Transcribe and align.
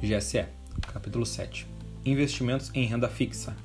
GSE, 0.00 0.44
capítulo 0.92 1.26
7. 1.26 1.66
Investimentos 2.04 2.70
em 2.74 2.86
renda 2.86 3.08
fixa. 3.08 3.56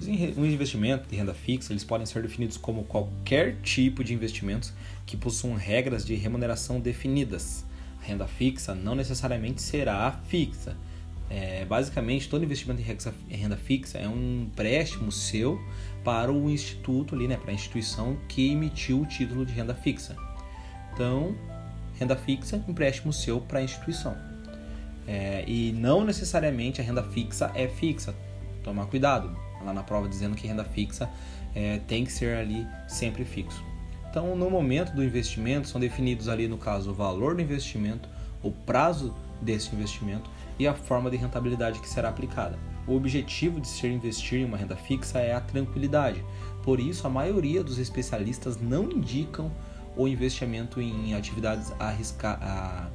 Os 0.00 0.08
investimentos 0.08 1.08
de 1.08 1.16
renda 1.16 1.34
fixa 1.34 1.72
eles 1.72 1.84
podem 1.84 2.06
ser 2.06 2.22
definidos 2.22 2.56
como 2.56 2.84
qualquer 2.84 3.56
tipo 3.62 4.02
de 4.02 4.14
investimentos 4.14 4.72
que 5.06 5.16
possuam 5.16 5.54
regras 5.54 6.04
de 6.04 6.14
remuneração 6.14 6.80
definidas. 6.80 7.64
A 8.02 8.06
renda 8.06 8.26
fixa 8.26 8.74
não 8.74 8.94
necessariamente 8.94 9.60
será 9.60 10.20
fixa. 10.26 10.76
É, 11.28 11.64
basicamente, 11.64 12.28
todo 12.28 12.44
investimento 12.44 12.82
em 13.30 13.36
renda 13.36 13.56
fixa 13.56 13.98
é 13.98 14.08
um 14.08 14.42
empréstimo 14.42 15.12
seu 15.12 15.60
para 16.02 16.32
o 16.32 16.50
instituto 16.50 17.14
ali, 17.14 17.28
né, 17.28 17.36
para 17.36 17.50
a 17.50 17.54
instituição 17.54 18.18
que 18.28 18.50
emitiu 18.50 19.00
o 19.02 19.06
título 19.06 19.46
de 19.46 19.52
renda 19.52 19.74
fixa. 19.74 20.16
Então, 20.92 21.34
renda 21.98 22.16
fixa, 22.16 22.62
empréstimo 22.68 23.12
seu 23.12 23.40
para 23.40 23.58
a 23.60 23.62
instituição. 23.62 24.16
É, 25.06 25.44
e 25.46 25.72
não 25.72 26.04
necessariamente 26.04 26.80
a 26.80 26.84
renda 26.84 27.02
fixa 27.02 27.50
é 27.54 27.68
fixa. 27.68 28.14
Tomar 28.62 28.86
cuidado 28.86 29.36
lá 29.64 29.72
na 29.72 29.82
prova 29.82 30.08
dizendo 30.08 30.36
que 30.36 30.46
renda 30.46 30.64
fixa 30.64 31.08
é, 31.54 31.78
tem 31.86 32.04
que 32.04 32.12
ser 32.12 32.36
ali 32.36 32.66
sempre 32.88 33.24
fixo. 33.24 33.64
Então, 34.10 34.36
no 34.36 34.50
momento 34.50 34.92
do 34.94 35.02
investimento, 35.02 35.68
são 35.68 35.80
definidos 35.80 36.28
ali, 36.28 36.46
no 36.46 36.58
caso, 36.58 36.90
o 36.90 36.94
valor 36.94 37.34
do 37.34 37.40
investimento, 37.40 38.08
o 38.42 38.50
prazo 38.50 39.14
desse 39.40 39.74
investimento 39.74 40.30
e 40.58 40.66
a 40.66 40.74
forma 40.74 41.10
de 41.10 41.16
rentabilidade 41.16 41.80
que 41.80 41.88
será 41.88 42.10
aplicada. 42.10 42.58
O 42.86 42.94
objetivo 42.94 43.60
de 43.60 43.68
ser 43.68 43.90
investir 43.90 44.40
em 44.40 44.44
uma 44.44 44.56
renda 44.56 44.76
fixa 44.76 45.18
é 45.18 45.32
a 45.32 45.40
tranquilidade. 45.40 46.22
Por 46.62 46.78
isso, 46.78 47.06
a 47.06 47.10
maioria 47.10 47.62
dos 47.62 47.78
especialistas 47.78 48.60
não 48.60 48.90
indicam 48.90 49.50
o 49.96 50.08
investimento 50.08 50.80
em 50.80 51.14
atividades 51.14 51.72
arrisca... 51.78 52.90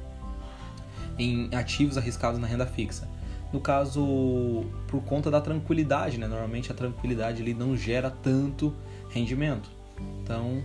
em 1.18 1.54
ativos 1.54 1.96
arriscados 1.98 2.40
na 2.40 2.46
renda 2.46 2.66
fixa. 2.66 3.08
No 3.52 3.60
caso, 3.60 4.64
por 4.88 5.02
conta 5.02 5.30
da 5.30 5.40
tranquilidade, 5.40 6.18
né? 6.18 6.26
Normalmente 6.26 6.70
a 6.70 6.74
tranquilidade 6.74 7.40
ele 7.40 7.54
não 7.54 7.76
gera 7.76 8.10
tanto 8.10 8.74
rendimento. 9.10 9.70
Então, 10.22 10.62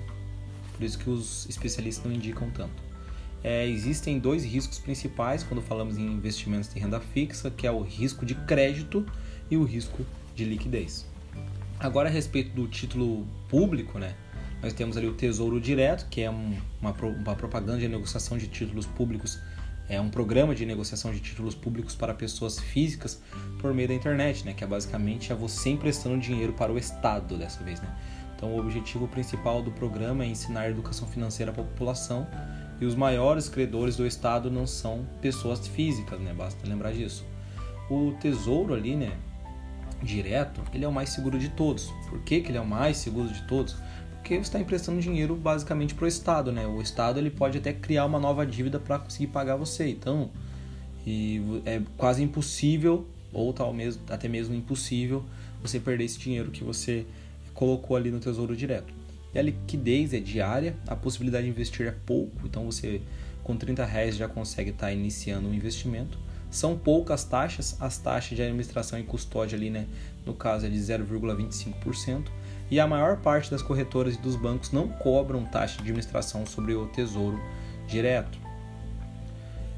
por 0.73 0.83
isso 0.83 0.99
que 0.99 1.09
os 1.09 1.47
especialistas 1.47 2.05
não 2.05 2.13
indicam 2.13 2.49
tanto. 2.49 2.83
É, 3.43 3.67
existem 3.67 4.19
dois 4.19 4.43
riscos 4.45 4.79
principais 4.79 5.43
quando 5.43 5.61
falamos 5.61 5.97
em 5.97 6.05
investimentos 6.05 6.73
de 6.73 6.79
renda 6.79 6.99
fixa, 6.99 7.49
que 7.51 7.67
é 7.67 7.71
o 7.71 7.81
risco 7.81 8.25
de 8.25 8.35
crédito 8.35 9.05
e 9.49 9.57
o 9.57 9.63
risco 9.63 10.05
de 10.35 10.45
liquidez. 10.45 11.05
Agora 11.79 12.07
a 12.09 12.11
respeito 12.11 12.53
do 12.53 12.67
título 12.67 13.25
público, 13.49 13.99
né? 13.99 14.15
Nós 14.63 14.73
temos 14.73 14.97
ali 14.97 15.07
o 15.07 15.13
Tesouro 15.13 15.59
Direto, 15.59 16.07
que 16.09 16.21
é 16.21 16.31
um, 16.31 16.57
uma, 16.81 16.91
uma 16.91 17.35
propaganda 17.35 17.79
de 17.79 17.87
negociação 17.87 18.37
de 18.37 18.47
títulos 18.47 18.85
públicos 18.85 19.39
é 19.89 19.99
um 19.99 20.09
programa 20.09 20.55
de 20.55 20.65
negociação 20.65 21.11
de 21.11 21.19
títulos 21.19 21.53
públicos 21.53 21.95
para 21.95 22.13
pessoas 22.13 22.59
físicas 22.59 23.21
por 23.59 23.73
meio 23.73 23.87
da 23.87 23.93
internet, 23.93 24.45
né? 24.45 24.53
Que 24.53 24.63
é 24.63 24.67
basicamente 24.67 25.31
é 25.31 25.35
você 25.35 25.71
emprestando 25.71 26.17
dinheiro 26.17 26.53
para 26.53 26.71
o 26.71 26.77
Estado 26.77 27.37
dessa 27.37 27.63
vez, 27.63 27.81
né? 27.81 27.89
Então 28.35 28.49
o 28.53 28.59
objetivo 28.59 29.07
principal 29.07 29.61
do 29.61 29.71
programa 29.71 30.23
é 30.23 30.27
ensinar 30.27 30.69
educação 30.69 31.07
financeira 31.07 31.51
à 31.51 31.55
população 31.55 32.27
e 32.79 32.85
os 32.85 32.95
maiores 32.95 33.49
credores 33.49 33.95
do 33.95 34.05
Estado 34.05 34.49
não 34.49 34.65
são 34.65 35.05
pessoas 35.21 35.67
físicas, 35.67 36.19
né? 36.19 36.33
Basta 36.33 36.67
lembrar 36.67 36.93
disso. 36.93 37.25
O 37.89 38.13
tesouro 38.21 38.73
ali, 38.73 38.95
né? 38.95 39.17
Direto, 40.01 40.61
ele 40.73 40.83
é 40.83 40.87
o 40.87 40.91
mais 40.91 41.09
seguro 41.09 41.37
de 41.37 41.49
todos. 41.49 41.93
Por 42.09 42.19
que, 42.21 42.41
que 42.41 42.49
ele 42.49 42.57
é 42.57 42.61
o 42.61 42.65
mais 42.65 42.97
seguro 42.97 43.29
de 43.29 43.41
todos? 43.43 43.75
Porque 44.23 44.35
você 44.35 44.41
está 44.43 44.59
emprestando 44.59 45.01
dinheiro 45.01 45.35
basicamente 45.35 45.93
para 45.93 46.05
o 46.05 46.07
Estado, 46.07 46.49
né? 46.49 46.65
O 46.65 46.81
Estado 46.81 47.19
ele 47.19 47.29
pode 47.29 47.57
até 47.57 47.73
criar 47.73 48.05
uma 48.05 48.17
nova 48.17 48.45
dívida 48.45 48.79
para 48.79 48.97
conseguir 48.97 49.27
pagar 49.27 49.57
você, 49.57 49.89
então 49.89 50.31
e 51.05 51.41
é 51.65 51.81
quase 51.97 52.23
impossível 52.23 53.05
ou 53.33 53.51
tal 53.51 53.73
mesmo, 53.73 54.01
até 54.09 54.29
mesmo 54.29 54.55
impossível 54.55 55.25
você 55.61 55.77
perder 55.77 56.05
esse 56.05 56.17
dinheiro 56.17 56.51
que 56.51 56.63
você 56.63 57.05
colocou 57.53 57.97
ali 57.97 58.09
no 58.09 58.19
Tesouro 58.21 58.55
Direto. 58.55 58.93
E 59.33 59.39
a 59.39 59.41
liquidez 59.41 60.13
é 60.13 60.21
diária, 60.21 60.77
a 60.87 60.95
possibilidade 60.95 61.43
de 61.43 61.49
investir 61.49 61.85
é 61.85 61.95
pouco, 62.05 62.47
então 62.47 62.63
você 62.63 63.01
com 63.43 63.57
30 63.57 63.83
reais 63.83 64.15
já 64.15 64.29
consegue 64.29 64.69
estar 64.69 64.87
tá 64.87 64.93
iniciando 64.93 65.49
um 65.49 65.53
investimento. 65.53 66.17
São 66.49 66.77
poucas 66.77 67.25
taxas, 67.25 67.75
as 67.77 67.97
taxas 67.97 68.37
de 68.37 68.41
administração 68.41 68.97
e 68.97 69.03
custódia 69.03 69.57
ali, 69.57 69.69
né, 69.69 69.85
no 70.25 70.33
caso 70.33 70.65
é 70.65 70.69
de 70.69 70.77
0,25%, 70.77 72.27
e 72.69 72.79
a 72.79 72.87
maior 72.87 73.17
parte 73.17 73.51
das 73.51 73.61
corretoras 73.61 74.15
e 74.15 74.17
dos 74.19 74.35
bancos 74.35 74.71
não 74.71 74.87
cobram 74.87 75.45
taxa 75.45 75.75
de 75.75 75.81
administração 75.81 76.45
sobre 76.45 76.73
o 76.73 76.87
tesouro 76.87 77.39
direto. 77.87 78.37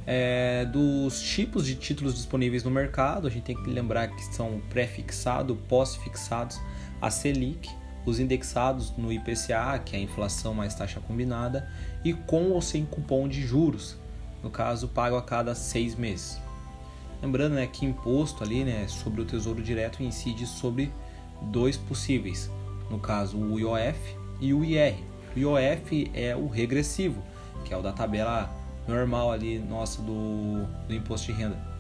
É, 0.08 0.66
dos 0.66 1.20
tipos 1.20 1.66
de 1.66 1.76
títulos 1.76 2.14
disponíveis 2.14 2.64
no 2.64 2.70
mercado, 2.70 3.28
a 3.28 3.30
gente 3.30 3.44
tem 3.44 3.56
que 3.56 3.70
lembrar 3.70 4.10
que 4.10 4.24
são 4.24 4.62
pré-fixado, 4.70 5.56
pós-fixados, 5.68 6.60
a 7.02 7.10
Selic, 7.10 7.70
os 8.06 8.20
indexados 8.20 8.96
no 8.96 9.12
IPCA, 9.12 9.80
que 9.84 9.96
é 9.96 10.00
a 10.00 10.02
inflação 10.02 10.54
mais 10.54 10.76
taxa 10.76 11.00
combinada, 11.00 11.68
e 12.04 12.14
com 12.14 12.52
ou 12.52 12.62
sem 12.62 12.86
cupom 12.86 13.28
de 13.28 13.42
juros, 13.42 13.98
no 14.44 14.52
caso 14.52 14.88
pago 14.88 15.16
a 15.16 15.24
cada 15.24 15.56
seis 15.56 15.96
meses. 15.96 16.40
Lembrando 17.22 17.56
né, 17.56 17.66
que 17.66 17.84
imposto 17.84 18.44
ali 18.44 18.64
né, 18.64 18.88
sobre 18.88 19.22
o 19.22 19.26
tesouro 19.26 19.64
direto 19.64 20.04
incide 20.04 20.46
sobre 20.46 20.92
dois 21.42 21.78
possíveis, 21.78 22.52
no 22.90 23.00
caso 23.00 23.38
o 23.38 23.60
IOF 23.60 24.16
e 24.40 24.54
o 24.54 24.64
IR. 24.64 24.96
O 25.36 25.40
IOF 25.40 26.12
é 26.14 26.36
o 26.36 26.48
regressivo, 26.48 27.22
que 27.64 27.74
é 27.74 27.78
o 27.78 27.82
da 27.82 27.92
tabela 27.92 28.50
normal 28.88 29.32
ali 29.32 29.60
nossa 29.60 30.02
do, 30.02 30.66
do 30.88 30.94
imposto 30.94 31.32
de 31.32 31.40
renda. 31.40 31.76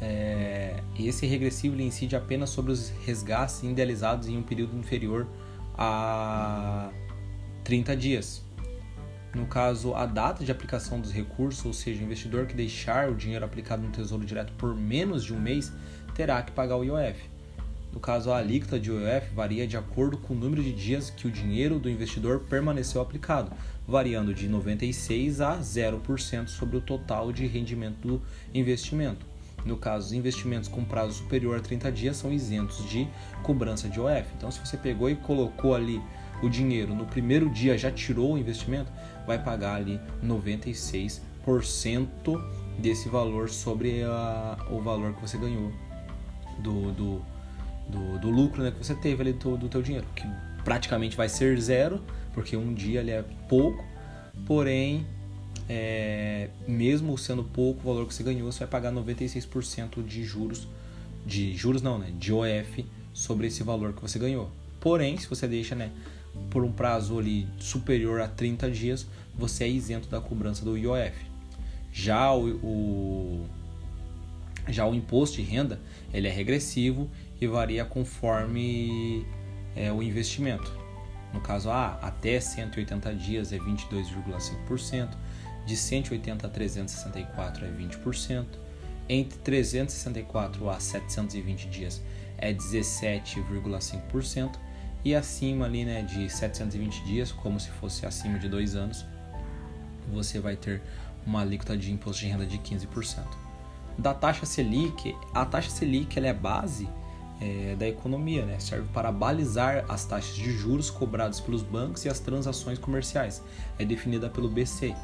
É, 0.00 0.82
esse 0.98 1.26
regressivo 1.26 1.80
incide 1.80 2.14
apenas 2.14 2.50
sobre 2.50 2.72
os 2.72 2.90
resgates 3.06 3.62
idealizados 3.62 4.28
em 4.28 4.36
um 4.36 4.42
período 4.42 4.76
inferior 4.76 5.26
a 5.76 6.90
30 7.64 7.96
dias. 7.96 8.44
No 9.34 9.46
caso, 9.46 9.94
a 9.94 10.06
data 10.06 10.44
de 10.44 10.52
aplicação 10.52 11.00
dos 11.00 11.10
recursos, 11.10 11.64
ou 11.64 11.72
seja, 11.72 12.00
o 12.00 12.04
investidor 12.04 12.46
que 12.46 12.54
deixar 12.54 13.10
o 13.10 13.16
dinheiro 13.16 13.44
aplicado 13.44 13.82
no 13.82 13.90
Tesouro 13.90 14.24
Direto 14.24 14.52
por 14.52 14.76
menos 14.76 15.24
de 15.24 15.34
um 15.34 15.40
mês, 15.40 15.72
terá 16.14 16.40
que 16.42 16.52
pagar 16.52 16.76
o 16.76 16.84
IOF. 16.84 17.33
No 17.94 18.00
caso, 18.00 18.32
a 18.32 18.38
alíquota 18.38 18.78
de 18.78 18.90
IOF 18.90 19.32
varia 19.32 19.68
de 19.68 19.76
acordo 19.76 20.18
com 20.18 20.34
o 20.34 20.36
número 20.36 20.60
de 20.60 20.72
dias 20.72 21.10
que 21.10 21.28
o 21.28 21.30
dinheiro 21.30 21.78
do 21.78 21.88
investidor 21.88 22.40
permaneceu 22.40 23.00
aplicado, 23.00 23.52
variando 23.86 24.34
de 24.34 24.48
96% 24.48 25.40
a 25.40 25.58
0% 25.60 26.48
sobre 26.48 26.76
o 26.76 26.80
total 26.80 27.32
de 27.32 27.46
rendimento 27.46 27.98
do 28.04 28.20
investimento. 28.52 29.24
No 29.64 29.76
caso, 29.76 30.06
os 30.06 30.12
investimentos 30.12 30.68
com 30.68 30.84
prazo 30.84 31.12
superior 31.12 31.56
a 31.56 31.60
30 31.60 31.92
dias 31.92 32.16
são 32.16 32.32
isentos 32.32 32.84
de 32.90 33.06
cobrança 33.44 33.88
de 33.88 34.00
IOF. 34.00 34.26
Então, 34.36 34.50
se 34.50 34.58
você 34.58 34.76
pegou 34.76 35.08
e 35.08 35.14
colocou 35.14 35.72
ali 35.72 36.02
o 36.42 36.48
dinheiro 36.48 36.96
no 36.96 37.06
primeiro 37.06 37.48
dia, 37.48 37.78
já 37.78 37.92
tirou 37.92 38.34
o 38.34 38.38
investimento, 38.38 38.90
vai 39.24 39.40
pagar 39.40 39.76
ali 39.76 40.00
96% 40.20 41.20
desse 42.76 43.08
valor 43.08 43.48
sobre 43.48 44.02
a, 44.02 44.58
o 44.68 44.80
valor 44.80 45.14
que 45.14 45.20
você 45.22 45.38
ganhou 45.38 45.72
do, 46.58 46.90
do 46.92 47.33
do, 47.88 48.18
do 48.18 48.30
lucro 48.30 48.62
né, 48.62 48.70
que 48.70 48.84
você 48.84 48.94
teve 48.94 49.22
ali 49.22 49.32
do, 49.32 49.56
do 49.56 49.68
teu 49.68 49.82
dinheiro, 49.82 50.06
que 50.14 50.26
praticamente 50.64 51.16
vai 51.16 51.28
ser 51.28 51.58
zero, 51.60 52.00
porque 52.32 52.56
um 52.56 52.72
dia 52.72 53.00
ele 53.00 53.10
é 53.10 53.24
pouco, 53.48 53.84
porém, 54.46 55.06
é, 55.68 56.48
mesmo 56.66 57.16
sendo 57.16 57.44
pouco 57.44 57.80
o 57.82 57.92
valor 57.92 58.06
que 58.06 58.14
você 58.14 58.22
ganhou, 58.22 58.50
você 58.50 58.60
vai 58.60 58.68
pagar 58.68 58.92
96% 58.92 60.04
de 60.04 60.24
juros, 60.24 60.66
de 61.26 61.54
juros 61.56 61.82
não, 61.82 61.98
né, 61.98 62.12
de 62.18 62.32
OF 62.32 62.86
sobre 63.12 63.46
esse 63.46 63.62
valor 63.62 63.92
que 63.92 64.02
você 64.02 64.18
ganhou. 64.18 64.50
Porém, 64.80 65.16
se 65.16 65.28
você 65.28 65.46
deixa, 65.46 65.74
né, 65.74 65.90
por 66.50 66.64
um 66.64 66.72
prazo 66.72 67.18
ali 67.18 67.46
superior 67.58 68.20
a 68.20 68.28
30 68.28 68.70
dias, 68.70 69.06
você 69.36 69.64
é 69.64 69.68
isento 69.68 70.08
da 70.08 70.20
cobrança 70.20 70.64
do 70.64 70.76
IOF. 70.76 71.14
Já 71.92 72.32
o, 72.34 72.48
o 72.56 73.46
já 74.68 74.86
o 74.86 74.94
imposto 74.94 75.36
de 75.36 75.42
renda, 75.42 75.78
ele 76.12 76.26
é 76.26 76.30
regressivo 76.30 77.10
e 77.40 77.46
varia 77.46 77.84
conforme 77.84 79.26
é, 79.74 79.92
o 79.92 80.02
investimento. 80.02 80.72
No 81.32 81.40
caso, 81.40 81.70
ah, 81.70 81.98
até 82.00 82.38
180 82.38 83.14
dias 83.14 83.52
é 83.52 83.58
22,5%, 83.58 85.16
de 85.66 85.76
180 85.76 86.46
a 86.46 86.50
364 86.50 87.64
é 87.64 87.70
20%, 87.70 88.46
entre 89.08 89.38
364 89.38 90.70
a 90.70 90.78
720 90.78 91.68
dias 91.68 92.02
é 92.38 92.52
17,5% 92.52 94.56
e 95.04 95.14
acima 95.14 95.66
ali, 95.66 95.84
né, 95.84 96.02
de 96.02 96.30
720 96.30 97.04
dias, 97.04 97.30
como 97.30 97.60
se 97.60 97.68
fosse 97.70 98.06
acima 98.06 98.38
de 98.38 98.48
dois 98.48 98.74
anos, 98.74 99.04
você 100.12 100.38
vai 100.38 100.56
ter 100.56 100.82
uma 101.26 101.42
alíquota 101.42 101.76
de 101.76 101.92
imposto 101.92 102.22
de 102.22 102.28
renda 102.28 102.46
de 102.46 102.58
15%. 102.58 103.24
Da 103.98 104.14
taxa 104.14 104.46
Selic, 104.46 105.14
a 105.32 105.44
taxa 105.44 105.70
Selic 105.70 106.18
ela 106.18 106.28
é 106.28 106.34
base 106.34 106.88
é, 107.44 107.76
da 107.76 107.86
economia, 107.86 108.46
né? 108.46 108.58
serve 108.58 108.88
para 108.92 109.12
balizar 109.12 109.84
as 109.86 110.06
taxas 110.06 110.34
de 110.34 110.50
juros 110.50 110.88
cobradas 110.88 111.40
pelos 111.40 111.62
bancos 111.62 112.04
e 112.06 112.08
as 112.08 112.18
transações 112.18 112.78
comerciais. 112.78 113.42
É 113.78 113.84
definida 113.84 114.30
pelo 114.30 114.48
BC. 114.48 114.94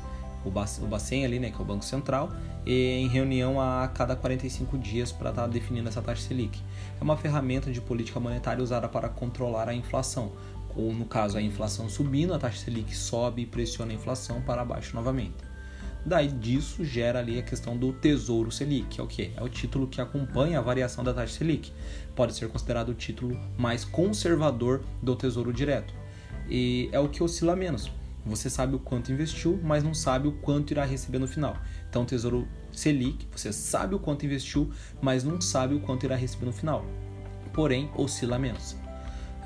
o 0.45 0.51
Bacen 0.87 1.25
ali, 1.27 1.39
né, 1.39 1.51
que 1.51 1.59
é 1.59 1.61
o 1.61 1.65
Banco 1.65 1.85
Central, 1.85 2.31
em 2.65 3.07
reunião 3.09 3.61
a 3.61 3.87
cada 3.89 4.17
45 4.17 4.79
dias 4.79 5.13
para 5.13 5.31
estar 5.31 5.43
tá 5.43 5.49
definindo 5.49 5.89
essa 5.91 6.01
taxa 6.01 6.29
Selic. 6.29 6.59
É 6.99 7.05
uma 7.05 7.17
ferramenta 7.17 7.71
de 7.71 7.81
política 7.81 8.19
monetária 8.19 8.63
usada 8.63 8.89
para 8.89 9.09
controlar 9.11 9.69
a 9.69 9.75
inflação. 9.75 10.33
Ou 10.75 10.95
no 10.95 11.05
caso 11.05 11.37
a 11.37 11.43
inflação 11.43 11.91
subindo, 11.91 12.33
a 12.33 12.39
taxa 12.39 12.65
Selic 12.65 12.97
sobe 12.97 13.43
e 13.43 13.47
pressiona 13.47 13.93
a 13.93 13.95
inflação 13.95 14.41
para 14.41 14.65
baixo 14.65 14.97
novamente. 14.97 15.50
Daí 16.05 16.29
disso 16.29 16.85
gera 16.85 17.19
ali 17.19 17.39
a 17.39 17.43
questão 17.43 17.77
do 17.77 17.93
Tesouro 17.93 18.51
Selic, 18.51 18.87
que 18.89 19.01
é 19.01 19.05
o 19.05 19.07
que? 19.07 19.33
É 19.37 19.43
o 19.43 19.49
título 19.49 19.87
que 19.87 20.01
acompanha 20.01 20.59
a 20.59 20.63
variação 20.63 21.05
da 21.05 21.13
taxa 21.13 21.39
Selic. 21.39 21.73
Pode 22.17 22.35
ser 22.35 22.49
considerado 22.49 22.91
o 22.91 22.95
título 22.95 23.39
mais 23.59 23.85
conservador 23.85 24.83
do 25.03 25.15
Tesouro 25.15 25.53
Direto. 25.53 25.93
E 26.49 26.89
é 26.91 26.99
o 26.99 27.09
que 27.09 27.23
oscila 27.23 27.55
menos. 27.55 27.91
Você 28.25 28.51
sabe 28.51 28.75
o 28.75 28.79
quanto 28.79 29.13
investiu, 29.13 29.59
mas 29.63 29.83
não 29.83 29.95
sabe 29.95 30.29
o 30.29 30.33
quanto 30.33 30.71
irá 30.73 30.85
receber 30.85 31.19
no 31.19 31.29
final. 31.29 31.57
Então, 31.89 32.05
Tesouro 32.05 32.47
Selic, 32.73 33.27
você 33.35 33.53
sabe 33.53 33.95
o 33.95 33.99
quanto 33.99 34.27
investiu, 34.27 34.71
mas 35.01 35.25
não 35.25 35.41
sabe 35.41 35.75
o 35.75 35.81
quanto 35.81 36.05
irá 36.05 36.17
receber 36.17 36.47
no 36.47 36.53
final. 36.53 36.85
Porém, 37.53 37.91
oscila 37.95 38.39
menos. 38.39 38.77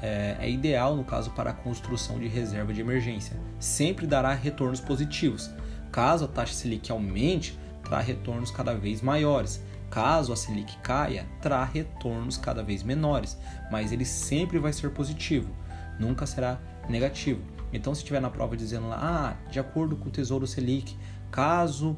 É, 0.03 0.37
é 0.41 0.51
ideal, 0.51 0.97
no 0.97 1.05
caso, 1.05 1.31
para 1.31 1.51
a 1.51 1.55
construção 1.55 2.19
de 2.19 2.27
reserva 2.27 2.73
de 2.73 2.81
emergência. 2.81 3.37
Sempre 3.59 4.07
dará 4.07 4.35
retornos 4.35 4.81
positivos. 4.81 5.51
Caso 5.95 6.25
a 6.25 6.29
taxa 6.29 6.53
Selic 6.53 6.91
aumente, 6.91 7.57
trará 7.85 8.03
retornos 8.03 8.51
cada 8.51 8.75
vez 8.75 9.01
maiores. 9.01 9.63
Caso 9.89 10.33
a 10.33 10.37
Selic 10.37 10.77
caia, 10.79 11.25
trará 11.41 11.65
retornos 11.65 12.37
cada 12.37 12.65
vez 12.65 12.83
menores, 12.83 13.39
mas 13.71 13.93
ele 13.93 14.05
sempre 14.05 14.59
vai 14.59 14.73
ser 14.73 14.91
positivo, 14.91 15.55
nunca 16.01 16.27
será 16.27 16.59
negativo. 16.89 17.41
Então, 17.73 17.95
se 17.95 18.01
estiver 18.01 18.21
na 18.21 18.29
prova 18.29 18.57
dizendo 18.57 18.89
lá, 18.89 18.99
ah, 19.01 19.49
de 19.49 19.61
acordo 19.61 19.95
com 19.95 20.09
o 20.09 20.11
Tesouro 20.11 20.49
Selic, 20.49 20.97
caso 21.31 21.97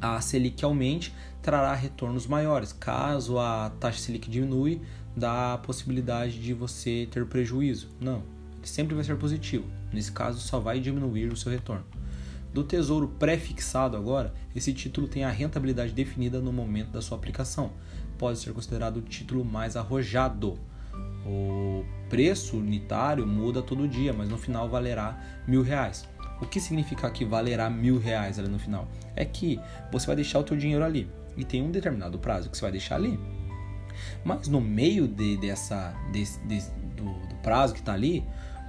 a 0.00 0.18
Selic 0.22 0.64
aumente, 0.64 1.14
trará 1.42 1.74
retornos 1.74 2.26
maiores. 2.26 2.72
Caso 2.72 3.38
a 3.38 3.70
taxa 3.78 3.98
Selic 3.98 4.30
diminui, 4.30 4.80
dá 5.14 5.52
a 5.52 5.58
possibilidade 5.58 6.40
de 6.40 6.54
você 6.54 7.06
ter 7.10 7.26
prejuízo. 7.26 7.90
Não, 8.00 8.22
ele 8.56 8.66
sempre 8.66 8.94
vai 8.94 9.04
ser 9.04 9.18
positivo. 9.18 9.66
Nesse 9.92 10.10
caso, 10.10 10.40
só 10.40 10.58
vai 10.58 10.80
diminuir 10.80 11.30
o 11.30 11.36
seu 11.36 11.52
retorno. 11.52 11.84
Do 12.54 12.62
tesouro 12.62 13.08
pré-fixado 13.08 13.96
agora, 13.96 14.32
esse 14.54 14.72
título 14.72 15.08
tem 15.08 15.24
a 15.24 15.28
rentabilidade 15.28 15.92
definida 15.92 16.40
no 16.40 16.52
momento 16.52 16.90
da 16.90 17.02
sua 17.02 17.18
aplicação. 17.18 17.72
Pode 18.16 18.38
ser 18.38 18.52
considerado 18.52 18.98
o 18.98 19.02
título 19.02 19.44
mais 19.44 19.76
arrojado. 19.76 20.56
O 21.26 21.84
preço 22.08 22.56
unitário 22.56 23.26
muda 23.26 23.60
todo 23.60 23.88
dia, 23.88 24.12
mas 24.12 24.28
no 24.28 24.38
final 24.38 24.68
valerá 24.68 25.42
mil 25.48 25.62
reais. 25.62 26.08
O 26.40 26.46
que 26.46 26.60
significa 26.60 27.10
que 27.10 27.24
valerá 27.24 27.68
mil 27.68 27.98
reais 27.98 28.38
ali 28.38 28.46
no 28.46 28.60
final? 28.60 28.86
É 29.16 29.24
que 29.24 29.58
você 29.90 30.06
vai 30.06 30.14
deixar 30.14 30.38
o 30.38 30.44
teu 30.44 30.56
dinheiro 30.56 30.84
ali 30.84 31.10
e 31.36 31.44
tem 31.44 31.60
um 31.60 31.72
determinado 31.72 32.20
prazo 32.20 32.48
que 32.48 32.56
você 32.56 32.62
vai 32.62 32.70
deixar 32.70 32.94
ali. 32.94 33.18
Mas 34.24 34.46
no 34.46 34.60
meio 34.60 35.08
de, 35.08 35.36
dessa, 35.38 35.92
desse, 36.12 36.38
desse 36.46 36.70
do, 36.70 37.14
do 37.26 37.34
prazo 37.42 37.74
que 37.74 37.80
está 37.80 37.94
ali, 37.94 38.24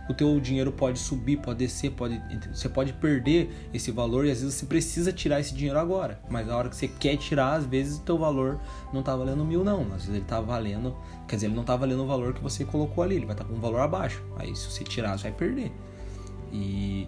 o 0.08 0.14
teu 0.14 0.40
dinheiro 0.40 0.72
pode 0.72 1.00
subir, 1.00 1.38
pode 1.38 1.60
descer, 1.60 1.92
pode, 1.92 2.22
você 2.54 2.70
pode 2.70 2.94
perder 2.94 3.70
esse 3.74 3.92
valor 3.92 4.26
e 4.26 4.32
às 4.32 4.40
vezes 4.40 4.54
você 4.54 4.66
precisa 4.66 5.12
tirar 5.12 5.40
esse 5.40 5.54
dinheiro 5.54 5.80
agora. 5.80 6.20
Mas 6.30 6.46
na 6.48 6.56
hora 6.56 6.70
que 6.70 6.76
você 6.76 6.88
quer 6.88 7.18
tirar, 7.18 7.54
às 7.54 7.66
vezes 7.66 7.98
o 7.98 8.02
teu 8.02 8.18
valor 8.18 8.60
não 8.94 9.00
está 9.00 9.16
valendo 9.16 9.44
mil 9.44 9.64
não. 9.64 9.82
Às 9.82 10.04
vezes 10.04 10.10
ele 10.10 10.20
está 10.20 10.40
valendo, 10.40 10.96
quer 11.28 11.36
dizer, 11.36 11.48
ele 11.48 11.56
não 11.56 11.62
está 11.62 11.76
valendo 11.76 12.04
o 12.04 12.08
valor 12.08 12.34
que 12.34 12.42
você 12.42 12.64
colocou 12.64 13.04
ali, 13.04 13.16
ele 13.16 13.26
vai 13.26 13.34
estar 13.34 13.44
tá 13.44 13.50
com 13.50 13.58
um 13.58 13.62
valor 13.62 13.82
abaixo. 13.82 14.24
Aí 14.38 14.56
se 14.56 14.70
você 14.70 14.84
tirar, 14.84 15.18
você 15.18 15.24
vai 15.30 15.32
perder. 15.32 15.72
E 16.52 17.08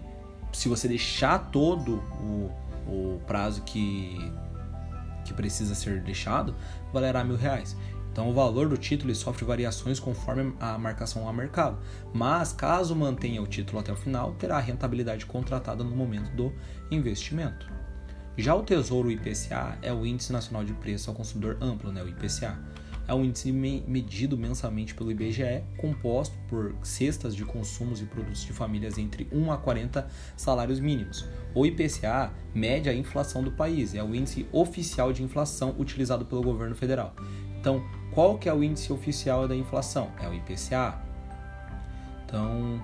se 0.52 0.68
você 0.68 0.88
deixar 0.88 1.50
todo 1.50 2.02
o, 2.20 2.50
o 2.88 3.20
prazo 3.26 3.62
que, 3.62 4.32
que 5.24 5.32
precisa 5.32 5.74
ser 5.74 6.00
deixado, 6.00 6.54
valerá 6.92 7.22
mil 7.22 7.36
reais. 7.36 7.76
Então, 8.10 8.28
o 8.28 8.32
valor 8.32 8.68
do 8.68 8.76
título 8.76 9.14
sofre 9.14 9.44
variações 9.44 10.00
conforme 10.00 10.52
a 10.58 10.76
marcação 10.76 11.28
a 11.28 11.32
mercado. 11.32 11.78
Mas, 12.12 12.52
caso 12.52 12.96
mantenha 12.96 13.40
o 13.42 13.46
título 13.46 13.78
até 13.78 13.92
o 13.92 13.96
final, 13.96 14.32
terá 14.32 14.56
a 14.56 14.60
rentabilidade 14.60 15.26
contratada 15.26 15.84
no 15.84 15.94
momento 15.94 16.30
do 16.34 16.52
investimento. 16.90 17.70
Já 18.36 18.54
o 18.54 18.62
Tesouro 18.62 19.10
IPCA 19.10 19.78
é 19.82 19.92
o 19.92 20.06
Índice 20.06 20.32
Nacional 20.32 20.64
de 20.64 20.72
Preço 20.72 21.10
ao 21.10 21.16
Consumidor 21.16 21.58
Amplo, 21.60 21.90
né, 21.90 22.02
o 22.02 22.08
IPCA. 22.08 22.56
É 23.08 23.14
um 23.14 23.24
índice 23.24 23.50
medido 23.50 24.36
mensalmente 24.36 24.94
pelo 24.94 25.10
IBGE, 25.10 25.64
composto 25.78 26.36
por 26.46 26.76
cestas 26.82 27.34
de 27.34 27.42
consumos 27.42 28.02
e 28.02 28.04
produtos 28.04 28.44
de 28.44 28.52
famílias 28.52 28.98
entre 28.98 29.26
1 29.32 29.50
a 29.50 29.56
40 29.56 30.06
salários 30.36 30.78
mínimos. 30.78 31.26
O 31.54 31.64
IPCA 31.64 32.30
mede 32.54 32.88
a 32.88 32.94
inflação 32.94 33.42
do 33.42 33.50
país, 33.50 33.94
é 33.94 34.04
o 34.04 34.14
índice 34.14 34.46
oficial 34.52 35.10
de 35.10 35.22
inflação 35.22 35.74
utilizado 35.78 36.26
pelo 36.26 36.42
governo 36.42 36.76
federal. 36.76 37.16
Então, 37.58 37.82
qual 38.18 38.36
que 38.36 38.48
é 38.48 38.52
o 38.52 38.64
índice 38.64 38.92
oficial 38.92 39.46
da 39.46 39.54
inflação? 39.54 40.10
É 40.20 40.26
o 40.26 40.34
IPCA. 40.34 40.98
Então, 42.26 42.82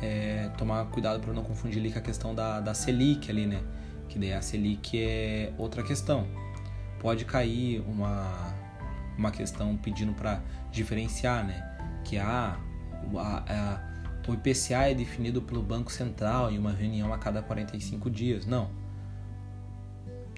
é, 0.00 0.50
tomar 0.56 0.86
cuidado 0.86 1.20
para 1.20 1.34
não 1.34 1.42
confundir 1.42 1.80
ali 1.80 1.92
com 1.92 1.98
a 1.98 2.00
questão 2.00 2.34
da, 2.34 2.60
da 2.60 2.72
Selic 2.72 3.30
ali, 3.30 3.44
né? 3.44 3.62
Que 4.08 4.18
daí 4.18 4.32
a 4.32 4.40
Selic 4.40 4.98
é 4.98 5.52
outra 5.58 5.82
questão. 5.82 6.26
Pode 6.98 7.26
cair 7.26 7.84
uma, 7.86 8.54
uma 9.18 9.30
questão 9.30 9.76
pedindo 9.76 10.14
para 10.14 10.40
diferenciar, 10.72 11.44
né? 11.44 11.62
Que 12.02 12.16
a, 12.16 12.58
a, 13.18 13.44
a, 13.52 13.80
o 14.26 14.32
IPCA 14.32 14.88
é 14.88 14.94
definido 14.94 15.42
pelo 15.42 15.62
Banco 15.62 15.92
Central 15.92 16.50
em 16.50 16.58
uma 16.58 16.72
reunião 16.72 17.12
a 17.12 17.18
cada 17.18 17.42
45 17.42 18.08
dias. 18.08 18.46
Não 18.46 18.70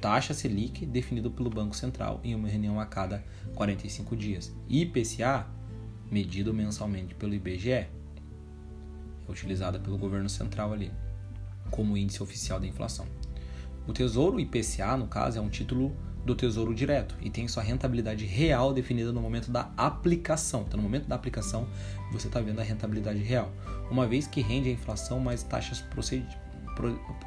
taxa 0.03 0.35
Selic 0.35 0.85
definido 0.85 1.31
pelo 1.31 1.49
Banco 1.49 1.77
Central 1.77 2.21
em 2.25 2.35
uma 2.35 2.49
reunião 2.49 2.81
a 2.81 2.85
cada 2.85 3.25
45 3.55 4.17
dias. 4.17 4.53
IPCA, 4.69 5.47
medido 6.11 6.53
mensalmente 6.53 7.15
pelo 7.15 7.33
IBGE, 7.33 7.71
é 7.71 7.91
utilizada 9.29 9.79
pelo 9.79 9.97
governo 9.97 10.29
central 10.29 10.73
ali 10.73 10.91
como 11.71 11.97
índice 11.97 12.21
oficial 12.21 12.59
da 12.59 12.67
inflação. 12.67 13.07
O 13.87 13.93
Tesouro 13.93 14.41
IPCA, 14.41 14.97
no 14.97 15.07
caso, 15.07 15.39
é 15.39 15.41
um 15.41 15.49
título 15.49 15.97
do 16.27 16.35
Tesouro 16.35 16.75
Direto 16.75 17.17
e 17.21 17.31
tem 17.31 17.47
sua 17.47 17.63
rentabilidade 17.63 18.25
real 18.27 18.75
definida 18.75 19.13
no 19.13 19.21
momento 19.21 19.53
da 19.53 19.71
aplicação. 19.77 20.65
Então, 20.67 20.77
no 20.79 20.83
momento 20.83 21.07
da 21.07 21.15
aplicação, 21.15 21.69
você 22.11 22.27
está 22.27 22.41
vendo 22.41 22.61
a 22.61 22.65
rentabilidade 22.65 23.21
real, 23.21 23.53
uma 23.89 24.07
vez 24.07 24.27
que 24.27 24.41
rende 24.41 24.69
a 24.69 24.73
inflação 24.73 25.21
mais 25.21 25.45
taxas 25.45 25.83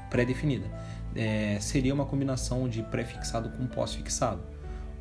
pré-definida 0.10 0.70
é, 1.16 1.58
seria 1.60 1.94
uma 1.94 2.06
combinação 2.06 2.68
de 2.68 2.84
pré-fixado 2.84 3.50
com 3.50 3.66
pós-fixado. 3.68 4.42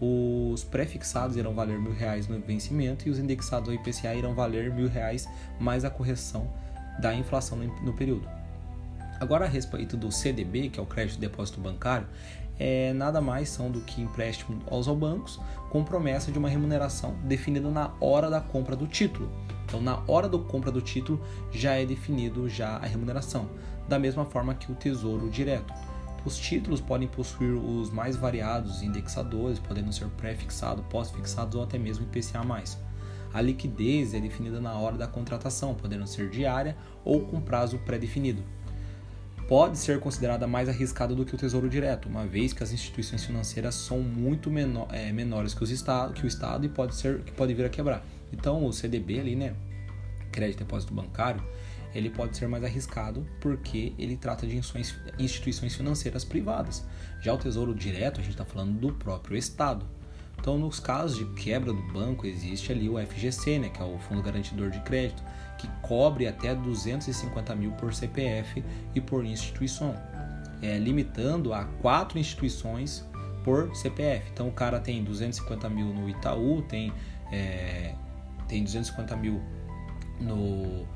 Os 0.01 0.65
pré-fixados 0.65 1.37
irão 1.37 1.55
valer 1.55 1.79
mil 1.79 1.93
reais 1.93 2.27
no 2.27 2.39
vencimento 2.41 3.09
e 3.09 3.11
os 3.11 3.19
indexados 3.19 3.69
ao 3.69 3.75
IPCA 3.75 4.15
irão 4.15 4.35
valer 4.35 4.73
mil 4.73 4.89
reais 4.89 5.29
mais 5.59 5.85
a 5.85 5.91
correção 5.91 6.51
da 7.01 7.15
inflação 7.15 7.59
no 7.59 7.93
período. 7.93 8.29
Agora 9.21 9.45
a 9.45 9.49
respeito 9.49 9.97
do 9.97 10.11
CDB, 10.11 10.69
que 10.69 10.81
é 10.81 10.83
o 10.83 10.87
crédito 10.87 11.15
de 11.15 11.21
depósito 11.21 11.61
bancário, 11.61 12.07
é, 12.59 12.93
nada 12.93 13.21
mais 13.21 13.49
são 13.49 13.71
do 13.71 13.81
que 13.81 14.01
empréstimo 14.01 14.63
aos 14.71 14.87
bancos 14.87 15.41
com 15.71 15.83
promessa 15.83 16.31
de 16.31 16.39
uma 16.39 16.49
remuneração 16.49 17.17
definida 17.25 17.69
na 17.69 17.93
hora 18.01 18.31
da 18.31 18.41
compra 18.41 18.77
do 18.77 18.87
título. 18.87 19.31
Então, 19.65 19.81
na 19.81 20.03
hora 20.07 20.29
da 20.29 20.39
compra 20.39 20.71
do 20.71 20.81
título 20.81 21.21
já 21.51 21.75
é 21.75 21.85
definido 21.85 22.49
já 22.49 22.77
a 22.77 22.87
remuneração, 22.87 23.49
da 23.89 23.99
mesma 23.99 24.25
forma 24.25 24.55
que 24.55 24.71
o 24.71 24.75
Tesouro 24.75 25.29
Direto. 25.29 25.73
Os 26.25 26.39
títulos 26.39 26.81
podem 26.81 27.07
possuir 27.07 27.53
os 27.53 27.91
mais 27.91 28.17
variados 28.17 28.83
indexadores, 28.83 29.59
podendo 29.59 29.93
ser 29.93 30.07
pré-fixado, 30.09 30.83
pós-fixados 30.85 31.55
ou 31.55 31.63
até 31.63 31.79
mesmo 31.79 32.07
IPCA+. 32.07 32.43
A 33.33 33.41
liquidez 33.41 34.15
é 34.15 34.21
definida 34.21 34.61
na 34.61 34.73
hora 34.75 34.97
da 34.97 35.07
contratação, 35.07 35.75
podendo 35.75 36.07
ser 36.07 36.31
diária 36.31 36.77
ou 37.05 37.21
com 37.27 37.41
prazo 37.41 37.79
pré-definido. 37.79 38.43
Pode 39.49 39.77
ser 39.77 40.01
considerada 40.01 40.47
mais 40.47 40.71
arriscada 40.71 41.15
do 41.15 41.23
que 41.23 41.35
o 41.35 41.39
Tesouro 41.39 41.69
Direto, 41.69 42.09
uma 42.09 42.25
vez 42.25 42.55
que 42.55 42.63
as 42.63 42.73
instituições 42.73 43.23
financeiras 43.25 43.75
são 43.75 44.01
muito 44.01 44.51
menor, 44.51 44.89
é, 44.91 45.13
menores 45.13 45.53
que, 45.53 45.63
os 45.63 45.71
estado, 45.71 46.15
que 46.15 46.25
o 46.25 46.27
Estado 46.27 46.65
e 46.65 46.69
pode, 46.71 46.95
ser, 46.95 47.21
que 47.23 47.33
pode 47.33 47.53
vir 47.53 47.67
a 47.67 47.69
quebrar. 47.69 48.03
Então 48.33 48.65
o 48.65 48.73
CDB 48.73 49.21
ali, 49.21 49.37
né, 49.37 49.55
crédito 50.33 50.61
depósito 50.61 50.95
bancário, 50.95 51.45
ele 51.95 52.11
pode 52.11 52.37
ser 52.37 52.49
mais 52.49 52.65
arriscado 52.65 53.27
porque 53.41 53.95
ele 53.99 54.17
trata 54.17 54.47
de 54.47 54.61
instituições 55.19 55.75
financeiras 55.75 56.25
privadas. 56.25 56.85
Já 57.21 57.33
o 57.33 57.39
Tesouro 57.39 57.75
Direto, 57.75 58.21
a 58.21 58.23
gente 58.23 58.33
está 58.33 58.45
falando 58.45 58.79
do 58.79 58.93
próprio 58.93 59.37
Estado. 59.37 59.87
Então, 60.39 60.59
nos 60.59 60.81
casos 60.81 61.17
de 61.17 61.25
quebra 61.43 61.73
do 61.73 61.83
banco, 61.93 62.27
existe 62.27 62.71
ali 62.73 62.89
o 62.89 62.99
FGC, 62.99 63.59
né, 63.59 63.69
que 63.71 63.81
é 63.81 63.85
o 63.85 63.99
Fundo 63.99 64.23
Garantidor 64.23 64.69
de 64.71 64.81
Crédito, 64.81 65.23
que 65.57 65.69
cobre 65.81 66.27
até 66.27 66.55
250 66.55 67.55
mil 67.55 67.73
por 67.73 67.95
CPF 67.95 68.63
e 68.95 69.01
por 69.01 69.25
instituição, 69.25 69.95
é, 70.61 70.77
limitando 70.77 71.55
a 71.55 71.65
quatro 71.81 72.19
instituições 72.19 73.09
por 73.43 73.75
CPF. 73.75 74.29
Então, 74.33 74.49
o 74.49 74.53
cara 74.53 74.81
tem 74.81 75.03
250 75.03 75.71
mil 75.71 75.87
no 75.95 76.09
Itaú, 76.11 76.61
tem, 76.63 76.93
é, 77.33 77.95
tem 78.47 78.65
250 78.65 79.17
mil 79.17 79.41
no 80.21 80.87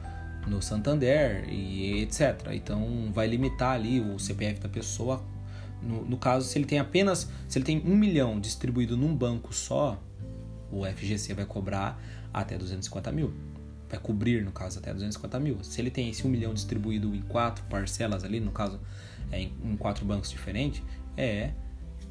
no 0.48 0.62
Santander 0.62 1.48
e 1.48 2.02
etc. 2.02 2.48
Então 2.52 3.10
vai 3.12 3.26
limitar 3.26 3.74
ali 3.74 4.00
o 4.00 4.18
CPF 4.18 4.60
da 4.60 4.68
pessoa. 4.68 5.22
No, 5.82 6.04
no, 6.04 6.16
caso, 6.16 6.46
se 6.46 6.58
ele 6.58 6.64
tem 6.64 6.78
apenas, 6.78 7.30
se 7.48 7.58
ele 7.58 7.64
tem 7.64 7.82
um 7.84 7.94
milhão 7.94 8.40
distribuído 8.40 8.96
num 8.96 9.14
banco 9.14 9.54
só, 9.54 10.02
o 10.72 10.84
FGC 10.84 11.34
vai 11.34 11.44
cobrar 11.44 12.00
até 12.32 12.58
250 12.58 13.12
mil. 13.12 13.32
Vai 13.88 13.98
cobrir, 13.98 14.44
no 14.44 14.52
caso, 14.52 14.78
até 14.78 14.92
250 14.92 15.40
mil. 15.40 15.62
Se 15.62 15.80
ele 15.80 15.90
tem 15.90 16.10
esse 16.10 16.26
um 16.26 16.30
milhão 16.30 16.52
distribuído 16.52 17.14
em 17.14 17.22
quatro 17.22 17.64
parcelas 17.64 18.24
ali, 18.24 18.40
no 18.40 18.50
caso, 18.50 18.80
é, 19.30 19.40
em, 19.40 19.76
quatro 19.78 20.04
bancos 20.04 20.30
diferentes, 20.30 20.82
é 21.16 21.52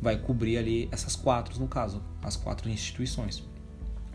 vai 0.02 0.18
cobrir 0.18 0.58
ali 0.58 0.88
essas 0.92 1.16
quatro, 1.16 1.60
no 1.60 1.68
caso, 1.68 2.04
as 2.24 2.36
quatro 2.36 2.70
instituições. 2.70 3.44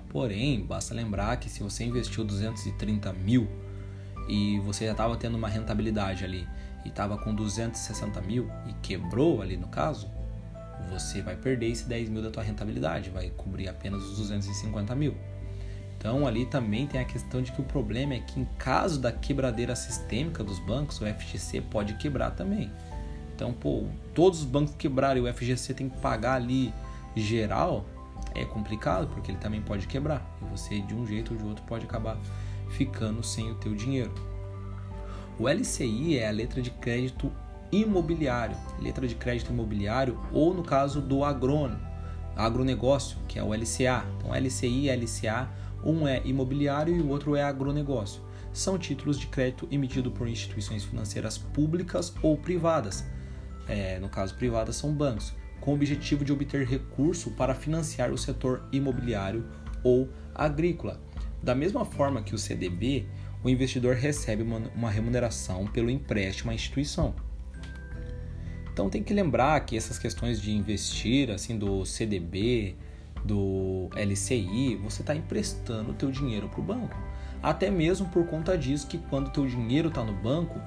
Porém, 0.08 0.64
basta 0.64 0.94
lembrar 0.94 1.36
que 1.38 1.48
se 1.48 1.62
você 1.62 1.84
investiu 1.84 2.24
230 2.24 3.12
mil 3.14 3.48
e 4.28 4.58
você 4.60 4.86
já 4.86 4.92
estava 4.92 5.16
tendo 5.16 5.36
uma 5.36 5.48
rentabilidade 5.48 6.24
ali 6.24 6.46
e 6.84 6.88
estava 6.88 7.16
com 7.18 7.34
260 7.34 8.20
mil 8.22 8.50
e 8.66 8.72
quebrou 8.74 9.42
ali 9.42 9.56
no 9.56 9.68
caso, 9.68 10.10
você 10.90 11.22
vai 11.22 11.36
perder 11.36 11.70
esse 11.70 11.88
10 11.88 12.08
mil 12.08 12.22
da 12.22 12.30
tua 12.30 12.42
rentabilidade, 12.42 13.10
vai 13.10 13.30
cobrir 13.30 13.68
apenas 13.68 14.02
os 14.02 14.18
250 14.18 14.94
mil. 14.94 15.14
Então 15.96 16.26
ali 16.26 16.46
também 16.46 16.86
tem 16.86 17.00
a 17.00 17.04
questão 17.04 17.40
de 17.40 17.52
que 17.52 17.60
o 17.60 17.64
problema 17.64 18.14
é 18.14 18.18
que 18.18 18.40
em 18.40 18.44
caso 18.58 19.00
da 19.00 19.12
quebradeira 19.12 19.76
sistêmica 19.76 20.42
dos 20.42 20.58
bancos, 20.58 21.00
o 21.00 21.06
FGC 21.06 21.60
pode 21.60 21.94
quebrar 21.94 22.32
também. 22.32 22.70
Então, 23.34 23.52
pô, 23.52 23.84
todos 24.14 24.40
os 24.40 24.44
bancos 24.44 24.74
quebrarem 24.76 25.22
o 25.22 25.32
FGC 25.32 25.74
tem 25.74 25.88
que 25.88 25.98
pagar 25.98 26.34
ali 26.34 26.72
geral, 27.16 27.84
é 28.34 28.44
complicado, 28.44 29.08
porque 29.08 29.30
ele 29.30 29.38
também 29.38 29.60
pode 29.60 29.86
quebrar. 29.86 30.24
E 30.40 30.44
você, 30.44 30.80
de 30.80 30.94
um 30.94 31.06
jeito 31.06 31.32
ou 31.32 31.38
de 31.38 31.44
outro, 31.44 31.64
pode 31.64 31.84
acabar 31.84 32.16
ficando 32.72 33.22
sem 33.22 33.50
o 33.50 33.54
teu 33.54 33.74
dinheiro. 33.74 34.12
O 35.38 35.48
LCI 35.48 36.18
é 36.18 36.28
a 36.28 36.30
letra 36.30 36.60
de 36.60 36.70
crédito 36.70 37.32
imobiliário, 37.70 38.56
letra 38.80 39.06
de 39.06 39.14
crédito 39.14 39.50
imobiliário, 39.50 40.18
ou 40.30 40.52
no 40.52 40.62
caso 40.62 41.00
do 41.00 41.24
agronegócio, 41.24 43.16
que 43.26 43.38
é 43.38 43.42
o 43.42 43.54
LCA. 43.54 44.04
Então, 44.18 44.34
LCI 44.34 44.88
e 44.88 44.96
LCA, 44.96 45.48
um 45.82 46.06
é 46.06 46.20
imobiliário 46.24 46.94
e 46.94 47.00
o 47.00 47.08
outro 47.08 47.34
é 47.34 47.42
agronegócio. 47.42 48.22
São 48.52 48.78
títulos 48.78 49.18
de 49.18 49.26
crédito 49.26 49.66
emitidos 49.70 50.12
por 50.12 50.28
instituições 50.28 50.84
financeiras 50.84 51.38
públicas 51.38 52.14
ou 52.22 52.36
privadas. 52.36 53.04
É, 53.66 53.98
no 53.98 54.08
caso, 54.08 54.34
privadas 54.34 54.76
são 54.76 54.92
bancos, 54.92 55.34
com 55.60 55.70
o 55.70 55.74
objetivo 55.74 56.24
de 56.24 56.32
obter 56.32 56.66
recurso 56.66 57.30
para 57.30 57.54
financiar 57.54 58.12
o 58.12 58.18
setor 58.18 58.68
imobiliário 58.70 59.46
ou 59.82 60.08
agrícola. 60.34 61.00
Da 61.42 61.54
mesma 61.54 61.84
forma 61.84 62.22
que 62.22 62.34
o 62.34 62.38
CDB, 62.38 63.06
o 63.42 63.48
investidor 63.48 63.96
recebe 63.96 64.42
uma, 64.42 64.62
uma 64.74 64.90
remuneração 64.90 65.66
pelo 65.66 65.90
empréstimo 65.90 66.50
à 66.50 66.54
instituição. 66.54 67.14
Então 68.72 68.88
tem 68.88 69.02
que 69.02 69.12
lembrar 69.12 69.60
que 69.60 69.76
essas 69.76 69.98
questões 69.98 70.40
de 70.40 70.52
investir, 70.52 71.30
assim, 71.30 71.58
do 71.58 71.84
CDB, 71.84 72.74
do 73.24 73.90
LCI, 73.94 74.76
você 74.76 75.02
está 75.02 75.14
emprestando 75.14 75.90
o 75.90 75.94
teu 75.94 76.10
dinheiro 76.10 76.48
para 76.48 76.60
o 76.60 76.62
banco. 76.62 76.96
Até 77.42 77.70
mesmo 77.70 78.08
por 78.08 78.26
conta 78.26 78.56
disso 78.56 78.86
que 78.86 78.98
quando 78.98 79.26
o 79.26 79.30
teu 79.30 79.46
dinheiro 79.46 79.88
está 79.88 80.02
no 80.02 80.12
banco, 80.12 80.60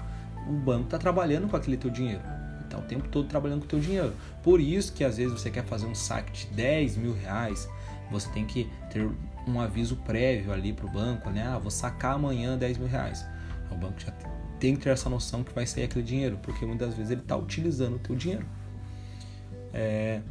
o 0.48 0.54
banco 0.54 0.86
está 0.86 0.98
trabalhando 0.98 1.48
com 1.48 1.56
aquele 1.56 1.78
teu 1.78 1.90
dinheiro. 1.90 2.22
Está 2.64 2.78
o 2.78 2.82
tempo 2.82 3.08
todo 3.08 3.28
trabalhando 3.28 3.60
com 3.60 3.66
o 3.66 3.70
teu 3.70 3.80
dinheiro. 3.80 4.14
Por 4.44 4.60
isso 4.60 4.94
que 4.94 5.04
às 5.04 5.18
vezes 5.18 5.32
você 5.32 5.50
quer 5.50 5.64
fazer 5.64 5.86
um 5.86 5.96
saque 5.96 6.46
de 6.46 6.54
10 6.54 6.98
mil 6.98 7.14
reais, 7.14 7.68
você 8.12 8.30
tem 8.30 8.46
que 8.46 8.70
ter 8.92 9.10
um 9.48 9.60
aviso 9.60 9.96
prévio 9.98 10.52
ali 10.52 10.74
para 10.74 10.86
o 10.86 10.90
banco, 10.90 11.30
né? 11.30 11.44
Ah, 11.48 11.58
vou 11.58 11.72
sacar 11.72 12.16
amanhã 12.16 12.58
10 12.58 12.78
mil 12.78 12.88
reais. 12.88 13.26
O 13.72 13.76
banco 13.76 14.00
já 14.00 14.12
tem 14.60 14.76
que 14.76 14.84
ter 14.84 14.90
essa 14.90 15.10
noção 15.10 15.44
que 15.44 15.54
vai 15.54 15.66
sair 15.66 15.84
aquele 15.84 16.04
dinheiro, 16.04 16.40
porque 16.42 16.66
muitas 16.66 16.96
vezes 16.96 17.12
ele 17.12 17.22
está 17.22 17.36
utilizando 17.36 17.96
o 17.96 18.00
teu 18.00 18.16
dinheiro. 18.16 18.46
É... 19.74 20.22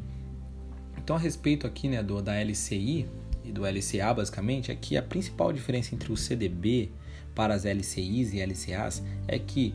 Então, 0.97 1.17
a 1.17 1.19
respeito 1.19 1.67
aqui 1.67 1.89
né, 1.89 2.03
do, 2.03 2.23
da 2.23 2.35
LCI 2.41 3.07
e 3.45 3.53
do 3.53 3.63
LCA, 3.63 4.15
basicamente, 4.15 4.71
é 4.71 4.75
que 4.75 4.97
a 4.97 5.03
principal 5.03 5.53
diferença 5.53 5.95
entre 5.95 6.11
o 6.11 6.17
CDB 6.17 6.91
para 7.35 7.55
as 7.55 7.65
LCIs 7.65 8.33
e 8.33 8.41
LCAs 8.41 9.03
é 9.29 9.39
que 9.39 9.75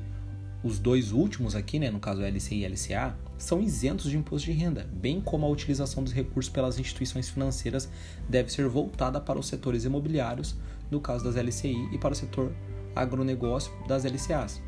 os 0.63 0.79
dois 0.79 1.11
últimos 1.11 1.55
aqui, 1.55 1.77
né, 1.77 1.91
no 1.91 1.99
caso 1.99 2.21
LCI 2.21 2.63
e 2.63 2.67
LCA, 2.67 3.15
são 3.39 3.61
isentos 3.61 4.11
de 4.11 4.17
imposto 4.17 4.51
de 4.51 4.51
renda, 4.51 4.87
bem 4.91 5.21
como 5.21 5.45
a 5.45 5.49
utilização 5.49 6.03
dos 6.03 6.13
recursos 6.13 6.51
pelas 6.51 6.77
instituições 6.77 7.29
financeiras 7.29 7.89
deve 8.27 8.51
ser 8.51 8.67
voltada 8.67 9.19
para 9.19 9.39
os 9.39 9.47
setores 9.47 9.85
imobiliários, 9.85 10.55
no 10.91 10.99
caso 10.99 11.23
das 11.23 11.35
LCI, 11.35 11.89
e 11.93 11.97
para 11.97 12.11
o 12.11 12.15
setor 12.15 12.53
agronegócio 12.93 13.71
das 13.87 14.03
LCAs. 14.03 14.61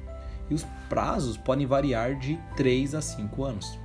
E 0.49 0.53
os 0.53 0.65
prazos 0.87 1.35
podem 1.35 1.67
variar 1.67 2.17
de 2.17 2.39
3 2.55 2.95
a 2.95 3.01
5 3.01 3.43
anos. 3.43 3.77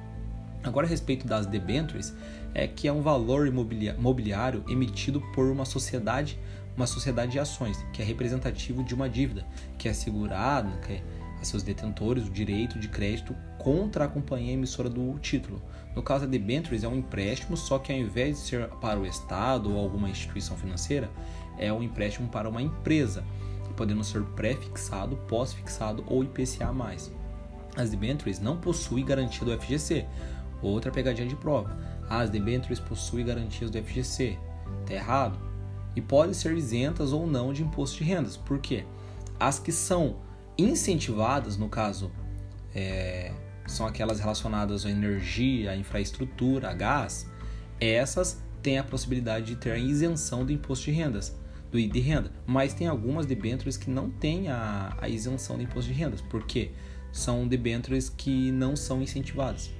Agora, 0.62 0.86
a 0.86 0.90
respeito 0.90 1.26
das 1.26 1.46
debentures, 1.46 2.14
é 2.54 2.66
que 2.66 2.88
é 2.88 2.92
um 2.92 3.02
valor 3.02 3.46
imobiliário 3.46 4.64
emitido 4.68 5.20
por 5.34 5.46
uma 5.46 5.64
sociedade, 5.64 6.38
uma 6.76 6.86
sociedade 6.86 7.32
de 7.32 7.38
ações, 7.38 7.84
que 7.92 8.00
é 8.00 8.04
representativo 8.04 8.84
de 8.84 8.94
uma 8.94 9.08
dívida, 9.08 9.44
que 9.78 9.88
é 9.88 9.90
assegurado, 9.90 10.70
que 10.80 10.94
é 10.94 11.02
a 11.40 11.44
seus 11.44 11.62
detentores 11.62 12.26
o 12.26 12.30
direito 12.30 12.78
de 12.78 12.88
crédito 12.88 13.34
contra 13.66 14.04
a 14.04 14.08
companhia 14.08 14.52
emissora 14.52 14.88
do 14.88 15.18
título. 15.18 15.60
No 15.92 16.00
caso 16.00 16.24
da 16.24 16.30
debentures 16.30 16.84
é 16.84 16.88
um 16.88 16.94
empréstimo, 16.94 17.56
só 17.56 17.80
que 17.80 17.92
ao 17.92 17.98
invés 17.98 18.36
de 18.36 18.42
ser 18.42 18.68
para 18.80 19.00
o 19.00 19.04
Estado 19.04 19.74
ou 19.74 19.80
alguma 19.80 20.08
instituição 20.08 20.56
financeira, 20.56 21.10
é 21.58 21.72
um 21.72 21.82
empréstimo 21.82 22.28
para 22.28 22.48
uma 22.48 22.62
empresa, 22.62 23.24
podendo 23.76 24.04
ser 24.04 24.22
pré-fixado, 24.22 25.16
pós-fixado 25.28 26.04
ou 26.06 26.22
IPCA+. 26.22 26.72
As 27.74 27.90
debentures 27.90 28.38
não 28.38 28.56
possuem 28.56 29.04
garantia 29.04 29.44
do 29.44 29.60
FGC. 29.60 30.06
Outra 30.62 30.92
pegadinha 30.92 31.26
de 31.26 31.34
prova. 31.34 31.76
As 32.08 32.30
debentures 32.30 32.78
possuem 32.78 33.26
garantias 33.26 33.68
do 33.68 33.82
FGC. 33.82 34.38
Está 34.82 34.94
errado? 34.94 35.40
E 35.96 36.00
podem 36.00 36.34
ser 36.34 36.56
isentas 36.56 37.12
ou 37.12 37.26
não 37.26 37.52
de 37.52 37.64
imposto 37.64 37.98
de 37.98 38.04
rendas. 38.04 38.36
Por 38.36 38.60
quê? 38.60 38.84
As 39.40 39.58
que 39.58 39.72
são 39.72 40.18
incentivadas, 40.56 41.56
no 41.56 41.68
caso, 41.68 42.12
é, 42.72 43.32
são 43.66 43.86
aquelas 43.86 44.20
relacionadas 44.20 44.86
à 44.86 44.90
energia, 44.90 45.72
à 45.72 45.76
infraestrutura, 45.76 46.70
a 46.70 46.74
gás, 46.74 47.30
essas 47.80 48.42
têm 48.62 48.78
a 48.78 48.84
possibilidade 48.84 49.46
de 49.46 49.56
ter 49.56 49.72
a 49.72 49.78
isenção 49.78 50.44
do 50.44 50.52
imposto 50.52 50.86
de 50.86 50.92
rendas, 50.92 51.36
do 51.70 51.80
de 51.80 52.00
renda. 52.00 52.30
Mas 52.46 52.74
tem 52.74 52.86
algumas 52.86 53.26
debêntures 53.26 53.76
que 53.76 53.90
não 53.90 54.10
têm 54.10 54.48
a, 54.48 54.96
a 55.00 55.08
isenção 55.08 55.56
do 55.56 55.62
imposto 55.62 55.92
de 55.92 55.98
rendas, 55.98 56.20
porque 56.20 56.70
são 57.12 57.46
debêntures 57.46 58.08
que 58.08 58.50
não 58.50 58.76
são 58.76 59.02
incentivadas. 59.02 59.70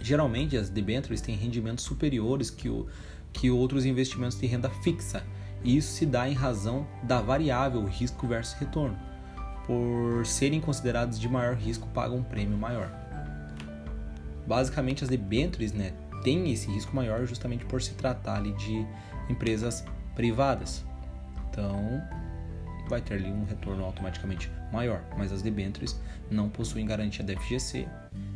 Geralmente 0.00 0.56
as 0.56 0.68
debêntures 0.68 1.20
têm 1.20 1.36
rendimentos 1.36 1.84
superiores 1.84 2.50
que, 2.50 2.68
o, 2.68 2.86
que 3.32 3.50
outros 3.50 3.84
investimentos 3.84 4.38
de 4.38 4.46
renda 4.46 4.68
fixa. 4.82 5.24
E 5.64 5.76
isso 5.76 5.92
se 5.92 6.04
dá 6.04 6.28
em 6.28 6.34
razão 6.34 6.86
da 7.04 7.20
variável 7.20 7.84
risco 7.84 8.26
versus 8.26 8.54
retorno 8.54 8.98
por 9.66 10.26
serem 10.26 10.60
considerados 10.60 11.18
de 11.18 11.28
maior 11.28 11.54
risco, 11.54 11.88
pagam 11.88 12.18
um 12.18 12.22
prêmio 12.22 12.56
maior. 12.56 13.01
Basicamente, 14.46 15.04
as 15.04 15.10
debêntures 15.10 15.72
né, 15.72 15.92
têm 16.22 16.52
esse 16.52 16.70
risco 16.70 16.94
maior 16.94 17.26
justamente 17.26 17.64
por 17.64 17.80
se 17.82 17.94
tratar 17.94 18.36
ali 18.36 18.52
de 18.52 18.86
empresas 19.28 19.84
privadas. 20.14 20.84
Então, 21.50 22.02
vai 22.88 23.00
ter 23.00 23.14
ali 23.14 23.30
um 23.30 23.44
retorno 23.44 23.84
automaticamente 23.84 24.50
maior, 24.72 25.02
mas 25.16 25.32
as 25.32 25.42
debêntures 25.42 25.98
não 26.30 26.48
possuem 26.48 26.86
garantia 26.86 27.24
da 27.24 27.34
FGC 27.38 27.86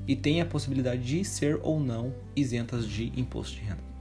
e 0.06 0.14
têm 0.14 0.40
a 0.40 0.46
possibilidade 0.46 1.02
de 1.02 1.24
ser 1.24 1.58
ou 1.62 1.80
não 1.80 2.14
isentas 2.34 2.86
de 2.86 3.12
imposto 3.18 3.56
de 3.56 3.62
renda. 3.62 3.95